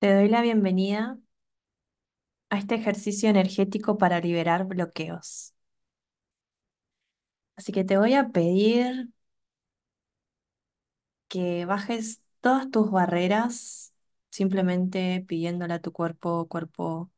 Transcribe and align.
Te 0.00 0.12
doy 0.14 0.28
la 0.28 0.42
bienvenida 0.42 1.18
a 2.50 2.58
este 2.58 2.74
ejercicio 2.74 3.28
energético 3.30 3.96
para 3.98 4.20
liberar 4.20 4.66
bloqueos. 4.66 5.54
Así 7.56 7.72
que 7.72 7.84
te 7.84 7.98
voy 7.98 8.14
a 8.14 8.30
pedir 8.30 9.08
que 11.28 11.64
bajes 11.66 12.22
todas 12.40 12.70
tus 12.70 12.90
barreras, 12.90 13.92
simplemente 14.30 15.24
pidiéndole 15.28 15.74
a 15.74 15.80
tu 15.82 15.92
cuerpo, 15.92 16.48
cuerpo, 16.48 17.10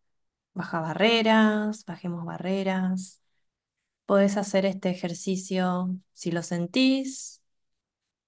baja 0.55 0.81
barreras, 0.81 1.85
bajemos 1.87 2.25
barreras. 2.25 3.23
Podés 4.07 4.37
hacer 4.37 4.67
este 4.67 4.91
ejercicio 4.91 5.97
si 6.15 6.33
lo 6.33 6.43
sentís, 6.43 7.43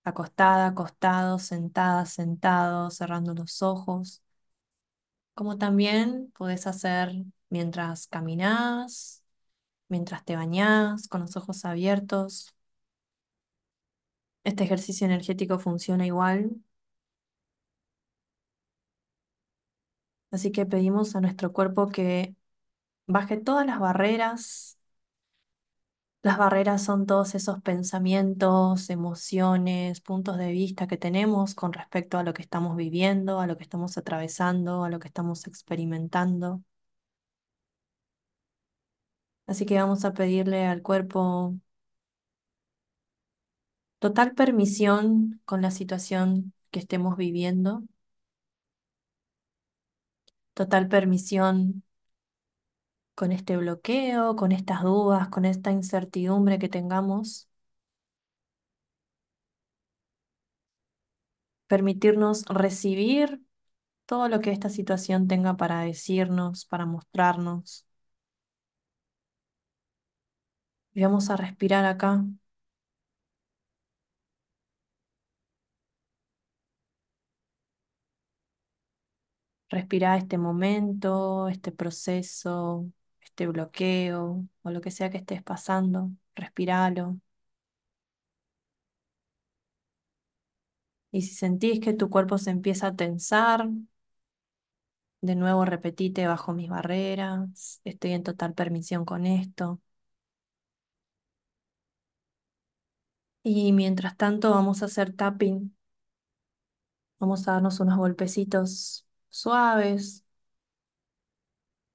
acostada, 0.05 0.69
acostado, 0.69 1.39
sentada, 1.39 2.07
sentado, 2.07 2.91
cerrando 2.91 3.35
los 3.35 3.63
ojos, 3.63 4.23
como 5.35 5.59
también 5.59 6.33
podés 6.37 6.67
hacer 6.67 7.13
mientras 7.51 8.07
caminás 8.09 9.23
mientras 9.89 10.25
te 10.25 10.37
bañás 10.37 11.09
con 11.09 11.23
los 11.23 11.37
ojos 11.37 11.65
abiertos. 11.67 12.55
Este 14.45 14.63
ejercicio 14.65 15.05
energético 15.07 15.59
funciona 15.59 16.07
igual, 16.07 16.61
así 20.31 20.53
que 20.53 20.67
pedimos 20.67 21.15
a 21.17 21.21
nuestro 21.21 21.53
cuerpo 21.53 21.89
que 21.89 22.35
baje 23.09 23.39
todas 23.39 23.67
las 23.67 23.81
barreras. 23.81 24.79
Las 26.23 26.37
barreras 26.39 26.83
son 26.85 27.07
todos 27.07 27.35
esos 27.37 27.61
pensamientos, 27.63 28.91
emociones, 28.91 30.01
puntos 30.01 30.37
de 30.39 30.51
vista 30.53 30.87
que 30.89 30.97
tenemos 30.97 31.55
con 31.55 31.73
respecto 31.73 32.19
a 32.19 32.23
lo 32.25 32.33
que 32.35 32.43
estamos 32.43 32.77
viviendo, 32.77 33.41
a 33.41 33.47
lo 33.47 33.57
que 33.57 33.63
estamos 33.65 33.97
atravesando, 33.99 34.85
a 34.85 34.91
lo 34.91 34.99
que 35.01 35.09
estamos 35.09 35.47
experimentando. 35.47 36.63
Así 39.47 39.67
que 39.67 39.77
vamos 39.79 40.05
a 40.05 40.13
pedirle 40.15 40.67
al 40.67 40.83
cuerpo 40.83 41.55
total 44.01 44.35
permisión 44.35 45.41
con 45.47 45.63
la 45.63 45.71
situación 45.71 46.53
que 46.71 46.81
estemos 46.81 47.17
viviendo 47.17 47.83
total 50.55 50.89
permisión 50.89 51.83
con 53.15 53.33
este 53.33 53.57
bloqueo, 53.57 54.37
con 54.37 54.53
estas 54.53 54.83
dudas, 54.83 55.29
con 55.29 55.45
esta 55.45 55.71
incertidumbre 55.73 56.59
que 56.59 56.69
tengamos. 56.69 57.49
Permitirnos 61.67 62.45
recibir 62.47 63.41
todo 64.07 64.29
lo 64.29 64.41
que 64.41 64.53
esta 64.53 64.69
situación 64.71 65.29
tenga 65.29 65.57
para 65.57 65.81
decirnos, 65.83 66.67
para 66.67 66.87
mostrarnos. 66.87 67.87
Y 70.95 71.03
vamos 71.03 71.29
a 71.31 71.37
respirar 71.37 71.85
acá. 71.85 72.25
Respira 79.71 80.17
este 80.19 80.37
momento, 80.39 81.49
este 81.49 81.73
proceso, 81.73 82.87
este 83.33 83.47
bloqueo 83.49 84.47
o 84.63 84.71
lo 84.71 84.81
que 84.83 84.91
sea 84.91 85.11
que 85.11 85.19
estés 85.19 85.43
pasando. 85.43 86.11
Respíralo. 86.37 87.19
Y 91.11 91.23
si 91.23 91.35
sentís 91.35 91.81
que 91.81 91.93
tu 91.95 92.11
cuerpo 92.11 92.37
se 92.39 92.51
empieza 92.51 92.89
a 92.89 92.97
tensar, 92.97 93.69
de 95.21 95.35
nuevo 95.37 95.65
repetite 95.65 96.27
bajo 96.27 96.53
mis 96.53 96.69
barreras, 96.69 97.81
estoy 97.85 98.13
en 98.13 98.23
total 98.25 98.55
permisión 98.55 99.05
con 99.05 99.27
esto. 99.27 99.81
Y 103.45 103.71
mientras 103.73 104.17
tanto 104.17 104.51
vamos 104.51 104.83
a 104.83 104.87
hacer 104.87 105.13
tapping, 105.15 105.73
vamos 107.19 107.47
a 107.49 107.53
darnos 107.53 107.81
unos 107.81 107.97
golpecitos 107.99 109.07
suaves 109.31 110.22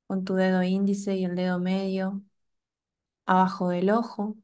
con 0.07 0.23
tu 0.25 0.35
dedo 0.35 0.63
índice 0.63 1.15
y 1.15 1.25
el 1.25 1.35
dedo 1.35 1.59
medio 1.59 2.23
abajo 3.27 3.69
del 3.69 3.89
ojo 3.91 4.35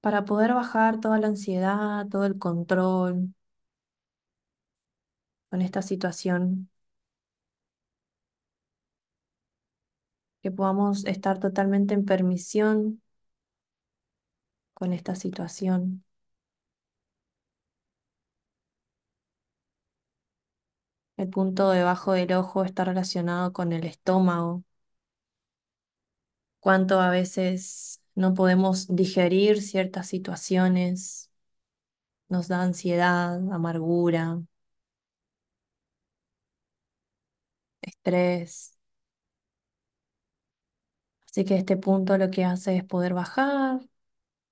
para 0.00 0.24
poder 0.24 0.54
bajar 0.54 0.98
toda 1.00 1.18
la 1.18 1.28
ansiedad, 1.28 2.06
todo 2.08 2.24
el 2.26 2.38
control 2.38 3.32
con 5.50 5.60
esta 5.62 5.82
situación, 5.82 6.70
que 10.42 10.50
podamos 10.50 11.04
estar 11.06 11.38
totalmente 11.40 11.94
en 11.94 12.04
permisión 12.04 13.02
con 14.74 14.92
esta 14.94 15.14
situación. 15.14 16.04
El 21.18 21.28
punto 21.28 21.68
debajo 21.70 22.12
del 22.14 22.32
ojo 22.32 22.64
está 22.64 22.82
relacionado 22.84 23.52
con 23.52 23.72
el 23.74 23.84
estómago. 23.84 24.64
Cuánto 26.60 27.00
a 27.00 27.10
veces 27.10 28.00
no 28.14 28.34
podemos 28.34 28.86
digerir 28.94 29.62
ciertas 29.62 30.06
situaciones, 30.08 31.30
nos 32.28 32.48
da 32.48 32.62
ansiedad, 32.62 33.34
amargura, 33.52 34.42
estrés. 37.82 38.76
Así 41.26 41.44
que 41.44 41.56
este 41.56 41.76
punto 41.76 42.16
lo 42.18 42.30
que 42.30 42.44
hace 42.44 42.76
es 42.76 42.84
poder 42.84 43.14
bajar 43.14 43.80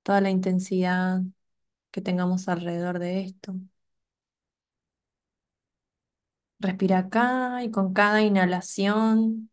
toda 0.03 0.21
la 0.23 0.31
intensidad 0.31 1.23
que 1.93 2.01
tengamos 2.03 2.49
alrededor 2.49 2.99
de 3.01 3.23
esto. 3.23 3.55
Respira 6.59 6.99
acá 6.99 7.63
y 7.63 7.71
con 7.71 7.93
cada 7.93 8.23
inhalación 8.23 9.51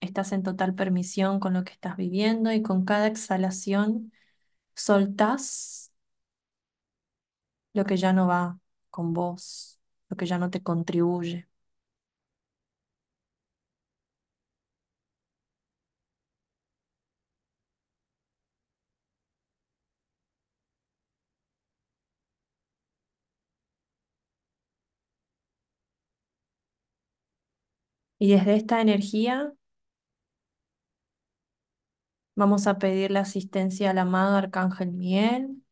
estás 0.00 0.32
en 0.32 0.42
total 0.44 0.74
permisión 0.74 1.40
con 1.40 1.54
lo 1.54 1.64
que 1.64 1.72
estás 1.72 1.96
viviendo 1.96 2.52
y 2.52 2.62
con 2.62 2.84
cada 2.86 3.06
exhalación 3.08 4.12
soltás 4.74 5.92
lo 7.74 7.84
que 7.84 7.96
ya 7.96 8.12
no 8.12 8.26
va 8.28 8.58
con 8.90 9.12
vos, 9.12 9.80
lo 10.08 10.16
que 10.16 10.26
ya 10.26 10.38
no 10.38 10.50
te 10.50 10.62
contribuye. 10.62 11.48
Y 28.18 28.30
desde 28.32 28.56
esta 28.56 28.80
energía 28.82 29.52
vamos 32.36 32.66
a 32.68 32.78
pedir 32.78 33.10
la 33.10 33.20
asistencia 33.20 33.90
al 33.90 33.98
amado 33.98 34.36
Arcángel 34.36 34.92
Miguel. 34.92 35.62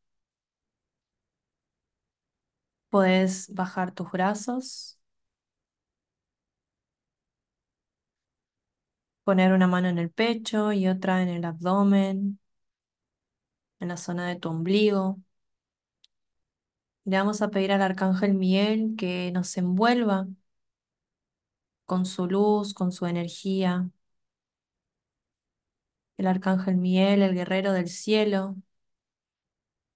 Puedes 2.88 3.52
bajar 3.52 3.92
tus 3.92 4.10
brazos, 4.10 4.98
poner 9.24 9.52
una 9.52 9.66
mano 9.66 9.88
en 9.88 9.98
el 9.98 10.10
pecho 10.10 10.72
y 10.72 10.88
otra 10.88 11.22
en 11.22 11.28
el 11.28 11.44
abdomen, 11.44 12.38
en 13.80 13.88
la 13.88 13.96
zona 13.96 14.28
de 14.28 14.36
tu 14.36 14.48
ombligo. 14.48 15.18
Le 17.04 17.16
vamos 17.18 17.42
a 17.42 17.50
pedir 17.50 17.72
al 17.72 17.82
Arcángel 17.82 18.34
Miguel 18.34 18.94
que 18.96 19.30
nos 19.32 19.56
envuelva 19.56 20.26
con 21.86 22.06
su 22.06 22.26
luz, 22.26 22.74
con 22.74 22.92
su 22.92 23.06
energía. 23.06 23.90
El 26.16 26.26
Arcángel 26.26 26.76
Miguel, 26.76 27.22
el 27.22 27.34
guerrero 27.34 27.72
del 27.72 27.88
cielo, 27.88 28.56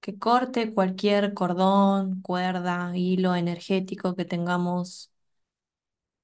que 0.01 0.19
corte 0.19 0.73
cualquier 0.75 1.35
cordón, 1.35 2.21
cuerda, 2.23 2.93
hilo 2.97 3.35
energético 3.37 4.15
que 4.17 4.25
tengamos 4.25 5.13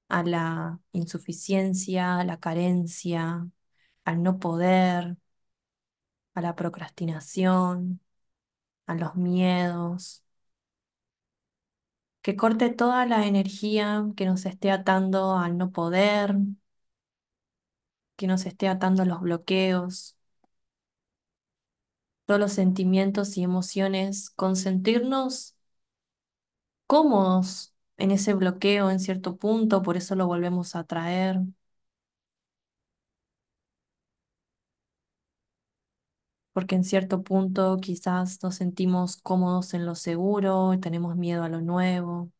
a 0.09 0.23
la 0.23 0.79
insuficiencia, 0.93 2.19
a 2.19 2.23
la 2.25 2.39
carencia, 2.39 3.47
al 4.05 4.23
no 4.23 4.39
poder, 4.39 5.17
a 6.35 6.41
la 6.41 6.55
procrastinación, 6.55 8.01
a 8.87 8.95
los 8.95 9.15
miedos. 9.17 10.24
Que 12.25 12.35
corte 12.35 12.69
toda 12.71 13.05
la 13.05 13.25
energía 13.27 14.05
que 14.17 14.25
nos 14.25 14.45
esté 14.47 14.71
atando 14.71 15.37
al 15.37 15.57
no 15.57 15.71
poder, 15.71 16.35
que 18.17 18.27
nos 18.27 18.45
esté 18.45 18.67
atando 18.67 19.03
a 19.03 19.05
los 19.05 19.21
bloqueos, 19.21 20.17
todos 22.25 22.39
los 22.39 22.53
sentimientos 22.53 23.35
y 23.37 23.43
emociones, 23.43 24.29
con 24.31 24.55
sentirnos 24.55 25.55
cómodos 26.87 27.73
en 27.97 28.11
ese 28.11 28.33
bloqueo 28.33 28.89
en 28.91 28.99
cierto 28.99 29.37
punto, 29.37 29.81
por 29.81 29.97
eso 29.97 30.15
lo 30.15 30.27
volvemos 30.27 30.75
a 30.75 30.83
traer. 30.85 31.39
Porque 36.55 36.75
en 36.75 36.83
cierto 36.85 37.23
punto 37.23 37.77
quizás 37.79 38.41
nos 38.43 38.55
sentimos 38.57 39.17
cómodos 39.17 39.75
en 39.75 39.85
lo 39.85 39.93
seguro 39.95 40.73
y 40.73 40.79
tenemos 40.79 41.15
miedo 41.17 41.43
a 41.45 41.49
lo 41.49 41.61
nuevo. 41.61 42.31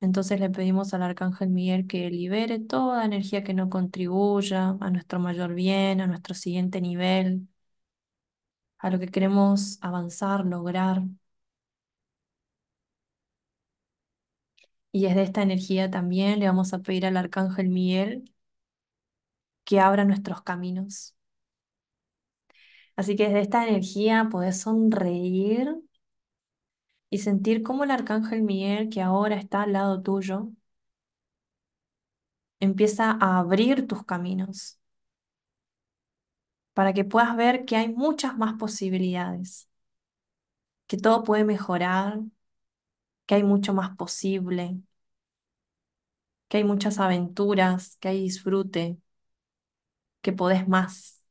Entonces 0.00 0.38
le 0.40 0.50
pedimos 0.50 0.92
al 0.94 1.02
Arcángel 1.02 1.48
Miguel 1.50 1.86
que 1.88 2.10
libere 2.10 2.60
toda 2.60 3.04
energía 3.06 3.42
que 3.42 3.54
no 3.54 3.70
contribuya 3.70 4.76
a 4.80 4.90
nuestro 4.90 5.18
mayor 5.18 5.54
bien, 5.54 6.00
a 6.02 6.06
nuestro 6.06 6.34
siguiente 6.34 6.80
nivel, 6.80 7.48
a 8.78 8.88
lo 8.90 8.98
que 9.00 9.08
queremos 9.08 9.78
avanzar, 9.82 10.44
lograr. 10.46 11.02
Y 14.92 15.02
desde 15.04 15.22
esta 15.24 15.42
energía 15.42 15.90
también 15.90 16.38
le 16.40 16.46
vamos 16.46 16.72
a 16.72 16.78
pedir 16.80 17.04
al 17.06 17.16
Arcángel 17.18 17.68
Miguel 17.68 18.32
que 19.64 19.80
abra 19.80 20.04
nuestros 20.04 20.42
caminos. 20.42 21.14
Así 22.96 23.14
que 23.16 23.24
desde 23.26 23.40
esta 23.42 23.66
energía 23.68 24.28
podés 24.30 24.60
sonreír 24.60 25.74
y 27.10 27.18
sentir 27.18 27.62
cómo 27.62 27.84
el 27.84 27.90
Arcángel 27.90 28.42
Miguel, 28.42 28.88
que 28.90 29.00
ahora 29.02 29.36
está 29.36 29.62
al 29.62 29.72
lado 29.72 30.02
tuyo, 30.02 30.50
empieza 32.60 33.12
a 33.12 33.38
abrir 33.38 33.86
tus 33.86 34.04
caminos 34.04 34.78
para 36.74 36.92
que 36.92 37.04
puedas 37.04 37.36
ver 37.36 37.64
que 37.64 37.76
hay 37.76 37.88
muchas 37.92 38.36
más 38.38 38.54
posibilidades, 38.58 39.68
que 40.86 40.96
todo 40.96 41.24
puede 41.24 41.44
mejorar, 41.44 42.20
que 43.26 43.34
hay 43.36 43.42
mucho 43.44 43.74
más 43.74 43.96
posible, 43.96 44.80
que 46.48 46.58
hay 46.58 46.64
muchas 46.64 46.98
aventuras, 47.00 47.96
que 48.00 48.08
hay 48.08 48.22
disfrute, 48.22 48.98
que 50.24 50.32
podés 50.34 50.68
más. 50.68 51.22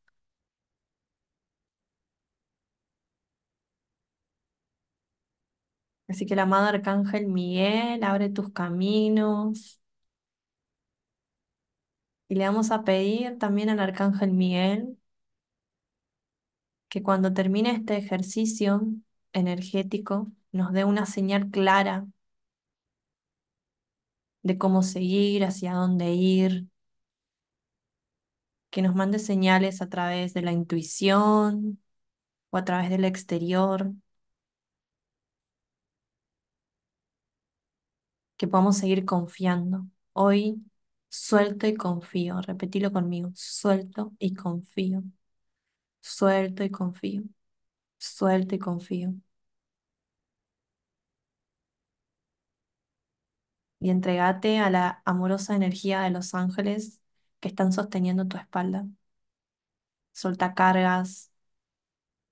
Así 6.07 6.25
que 6.25 6.33
el 6.33 6.39
amado 6.39 6.67
Arcángel 6.67 7.27
Miguel 7.27 8.03
abre 8.03 8.29
tus 8.29 8.51
caminos. 8.51 9.81
Y 12.27 12.35
le 12.35 12.45
vamos 12.45 12.71
a 12.71 12.83
pedir 12.83 13.37
también 13.39 13.69
al 13.69 13.79
Arcángel 13.79 14.31
Miguel 14.33 14.97
que 16.89 17.03
cuando 17.03 17.33
termine 17.33 17.71
este 17.71 17.97
ejercicio 17.97 18.81
energético 19.33 20.31
nos 20.51 20.71
dé 20.73 20.85
una 20.85 21.05
señal 21.05 21.49
clara 21.49 22.07
de 24.43 24.57
cómo 24.57 24.83
seguir, 24.83 25.43
hacia 25.45 25.73
dónde 25.73 26.11
ir, 26.13 26.67
que 28.73 28.81
nos 28.81 28.95
mande 28.95 29.19
señales 29.19 29.81
a 29.83 29.89
través 29.89 30.33
de 30.33 30.41
la 30.43 30.51
intuición 30.53 31.79
o 32.51 32.57
a 32.57 32.65
través 32.65 32.89
del 32.91 33.05
exterior, 33.05 33.93
que 38.37 38.47
podamos 38.47 38.77
seguir 38.77 39.05
confiando. 39.05 39.87
Hoy 40.13 40.61
suelto 41.09 41.67
y 41.67 41.75
confío, 41.75 42.41
repetilo 42.41 42.91
conmigo, 42.91 43.31
suelto 43.35 44.13
y 44.19 44.33
confío, 44.35 45.03
suelto 46.01 46.63
y 46.63 46.69
confío, 46.71 47.23
suelto 47.99 48.55
y 48.55 48.59
confío. 48.59 49.15
Y 53.79 53.89
entregate 53.91 54.57
a 54.59 54.69
la 54.71 55.01
amorosa 55.05 55.55
energía 55.55 56.01
de 56.01 56.09
los 56.11 56.33
ángeles 56.33 57.02
que 57.43 57.49
están 57.49 57.73
sosteniendo 57.73 58.27
tu 58.27 58.37
espalda. 58.37 58.87
Solta 60.21 60.53
cargas, 60.55 61.31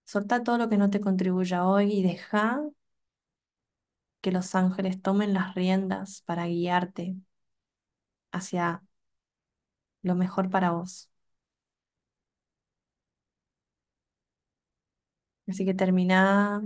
solta 0.06 0.44
todo 0.44 0.58
lo 0.60 0.69
que 0.69 0.78
no 0.78 0.90
te 0.92 1.02
contribuya 1.02 1.66
hoy 1.66 1.92
y 1.94 2.04
deja 2.04 2.62
que 4.22 4.31
los 4.31 4.56
ángeles 4.56 5.00
tomen 5.02 5.34
las 5.36 5.54
riendas 5.56 6.22
para 6.25 6.48
guiarte 6.48 7.16
hacia 8.31 8.84
lo 10.04 10.16
mejor 10.16 10.50
para 10.50 10.72
vos. 10.72 11.10
Así 15.48 15.66
que 15.66 15.74
termina 15.74 16.62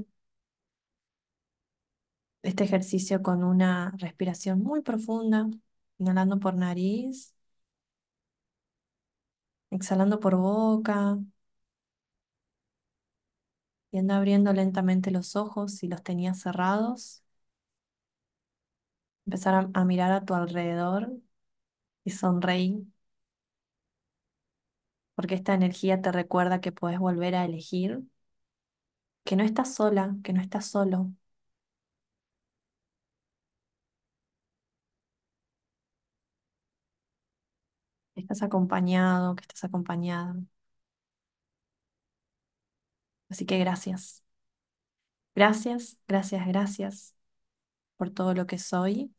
este 2.44 2.64
ejercicio 2.64 3.22
con 3.22 3.44
una 3.44 3.92
respiración 3.98 4.62
muy 4.64 4.82
profunda, 4.82 5.50
inhalando 5.98 6.40
por 6.40 6.54
nariz, 6.56 7.35
exhalando 9.76 10.20
por 10.20 10.36
boca, 10.38 11.18
y 13.92 13.98
anda 14.00 14.18
abriendo 14.18 14.54
lentamente 14.54 15.10
los 15.12 15.36
ojos 15.36 15.74
si 15.76 15.88
los 15.88 16.04
tenías 16.04 16.40
cerrados. 16.42 17.24
Empezar 19.28 19.54
a, 19.56 19.70
a 19.82 19.86
mirar 19.86 20.12
a 20.12 20.26
tu 20.26 20.34
alrededor 20.36 21.12
y 22.06 22.12
sonreír, 22.12 22.86
porque 25.16 25.36
esta 25.36 25.54
energía 25.54 26.02
te 26.02 26.12
recuerda 26.12 26.62
que 26.62 26.72
puedes 26.72 27.00
volver 27.00 27.36
a 27.36 27.44
elegir, 27.46 28.02
que 29.26 29.36
no 29.36 29.44
estás 29.44 29.76
sola, 29.76 30.16
que 30.24 30.32
no 30.34 30.42
estás 30.42 30.68
solo, 30.68 31.12
estás 38.26 38.44
acompañado, 38.44 39.36
que 39.36 39.42
estás 39.44 39.64
acompañada. 39.66 40.36
Así 43.30 43.46
que 43.46 43.58
gracias. 43.60 44.24
Gracias, 45.36 45.98
gracias, 46.08 46.46
gracias 46.48 47.16
por 47.98 48.10
todo 48.12 48.34
lo 48.36 48.48
que 48.48 48.58
soy. 48.60 49.14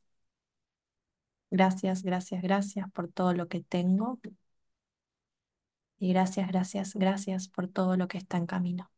Gracias, 1.51 2.03
gracias, 2.05 2.41
gracias 2.43 2.89
por 2.93 3.09
todo 3.09 3.33
lo 3.35 3.49
que 3.49 3.61
tengo. 3.63 4.19
Y 5.99 6.09
gracias, 6.15 6.49
gracias, 6.49 6.95
gracias 6.95 7.49
por 7.49 7.69
todo 7.69 7.97
lo 7.99 8.09
que 8.09 8.17
está 8.19 8.39
en 8.39 8.47
camino. 8.47 8.91